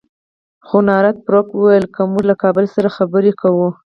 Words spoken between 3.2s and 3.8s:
کوو.